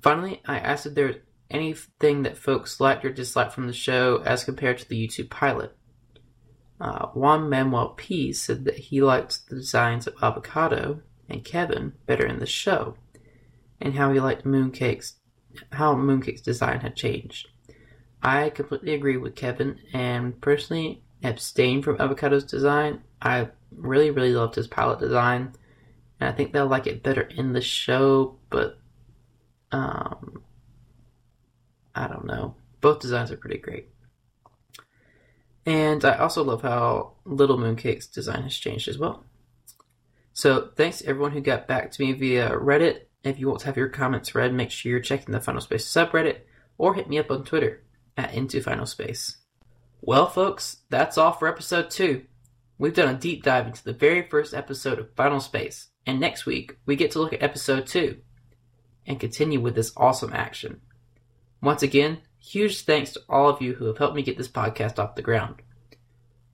Finally, 0.00 0.40
I 0.46 0.60
asked 0.60 0.86
if 0.86 0.94
there 0.94 1.16
anything 1.50 2.22
that 2.22 2.36
folks 2.36 2.80
liked 2.80 3.04
or 3.04 3.12
disliked 3.12 3.52
from 3.52 3.66
the 3.66 3.72
show 3.72 4.22
as 4.24 4.44
compared 4.44 4.78
to 4.78 4.88
the 4.88 5.06
YouTube 5.06 5.30
pilot. 5.30 5.76
Uh, 6.80 7.06
Juan 7.08 7.48
Manuel 7.48 7.94
P 7.96 8.32
said 8.32 8.64
that 8.64 8.76
he 8.76 9.00
liked 9.00 9.48
the 9.48 9.56
designs 9.56 10.06
of 10.06 10.14
Avocado 10.22 11.00
and 11.28 11.44
Kevin 11.44 11.94
better 12.06 12.26
in 12.26 12.38
the 12.38 12.46
show, 12.46 12.96
and 13.80 13.94
how 13.94 14.12
he 14.12 14.20
liked 14.20 14.44
Mooncake's 14.44 15.14
how 15.72 15.94
Mooncake's 15.94 16.42
design 16.42 16.80
had 16.80 16.96
changed. 16.96 17.48
I 18.22 18.50
completely 18.50 18.92
agree 18.92 19.16
with 19.16 19.36
Kevin, 19.36 19.78
and 19.92 20.38
personally 20.40 21.02
abstain 21.22 21.82
from 21.82 21.96
Avocado's 21.98 22.44
design. 22.44 23.02
I 23.22 23.48
really, 23.70 24.10
really 24.10 24.34
loved 24.34 24.54
his 24.54 24.66
palette 24.66 25.00
design, 25.00 25.54
and 26.20 26.28
I 26.28 26.32
think 26.32 26.52
they'll 26.52 26.66
like 26.66 26.86
it 26.86 27.02
better 27.02 27.22
in 27.22 27.52
the 27.52 27.60
show, 27.60 28.36
but 28.50 28.78
um, 29.72 30.42
I 31.96 32.06
don't 32.06 32.26
know. 32.26 32.54
Both 32.80 33.00
designs 33.00 33.32
are 33.32 33.38
pretty 33.38 33.58
great. 33.58 33.88
And 35.64 36.04
I 36.04 36.18
also 36.18 36.44
love 36.44 36.62
how 36.62 37.14
Little 37.24 37.58
Mooncake's 37.58 38.06
design 38.06 38.42
has 38.42 38.56
changed 38.56 38.86
as 38.86 38.98
well. 38.98 39.24
So 40.34 40.70
thanks 40.76 40.98
to 40.98 41.06
everyone 41.06 41.32
who 41.32 41.40
got 41.40 41.66
back 41.66 41.90
to 41.90 42.02
me 42.02 42.12
via 42.12 42.50
Reddit. 42.50 43.00
If 43.24 43.40
you 43.40 43.48
want 43.48 43.60
to 43.60 43.66
have 43.66 43.76
your 43.76 43.88
comments 43.88 44.34
read, 44.34 44.52
make 44.52 44.70
sure 44.70 44.90
you're 44.92 45.00
checking 45.00 45.32
the 45.32 45.40
Final 45.40 45.62
Space 45.62 45.84
subreddit 45.86 46.40
or 46.78 46.94
hit 46.94 47.08
me 47.08 47.18
up 47.18 47.30
on 47.30 47.42
Twitter 47.42 47.82
at 48.16 48.34
Into 48.34 48.60
Final 48.60 48.86
Space. 48.86 49.38
Well, 50.02 50.28
folks, 50.28 50.82
that's 50.90 51.18
all 51.18 51.32
for 51.32 51.48
episode 51.48 51.90
two. 51.90 52.26
We've 52.78 52.94
done 52.94 53.12
a 53.12 53.18
deep 53.18 53.42
dive 53.42 53.66
into 53.66 53.82
the 53.82 53.94
very 53.94 54.28
first 54.28 54.52
episode 54.52 54.98
of 54.98 55.14
Final 55.16 55.40
Space, 55.40 55.88
and 56.06 56.20
next 56.20 56.44
week 56.44 56.76
we 56.84 56.94
get 56.94 57.12
to 57.12 57.18
look 57.18 57.32
at 57.32 57.42
episode 57.42 57.86
two 57.86 58.18
and 59.06 59.18
continue 59.18 59.60
with 59.60 59.74
this 59.74 59.92
awesome 59.96 60.32
action. 60.34 60.82
Once 61.66 61.82
again, 61.82 62.18
huge 62.38 62.82
thanks 62.82 63.10
to 63.10 63.20
all 63.28 63.48
of 63.48 63.60
you 63.60 63.74
who 63.74 63.86
have 63.86 63.98
helped 63.98 64.14
me 64.14 64.22
get 64.22 64.38
this 64.38 64.46
podcast 64.46 65.00
off 65.00 65.16
the 65.16 65.20
ground. 65.20 65.56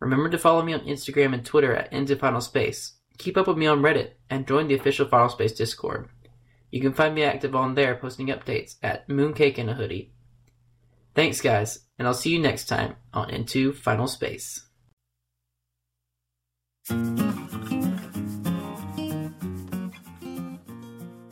Remember 0.00 0.30
to 0.30 0.38
follow 0.38 0.62
me 0.62 0.72
on 0.72 0.80
Instagram 0.86 1.34
and 1.34 1.44
Twitter 1.44 1.74
at 1.74 1.92
Into 1.92 2.16
Final 2.16 2.40
Space. 2.40 2.94
Keep 3.18 3.36
up 3.36 3.46
with 3.46 3.58
me 3.58 3.66
on 3.66 3.82
Reddit 3.82 4.12
and 4.30 4.48
join 4.48 4.68
the 4.68 4.74
official 4.74 5.06
Final 5.06 5.28
Space 5.28 5.52
Discord. 5.52 6.08
You 6.70 6.80
can 6.80 6.94
find 6.94 7.14
me 7.14 7.24
active 7.24 7.54
on 7.54 7.74
there 7.74 7.94
posting 7.94 8.28
updates 8.28 8.76
at 8.82 9.06
Mooncake 9.06 9.58
in 9.58 9.68
a 9.68 9.74
Hoodie. 9.74 10.14
Thanks, 11.14 11.42
guys, 11.42 11.80
and 11.98 12.08
I'll 12.08 12.14
see 12.14 12.30
you 12.30 12.38
next 12.38 12.64
time 12.64 12.96
on 13.12 13.28
Into 13.28 13.74
Final 13.74 14.06
Space. 14.06 14.64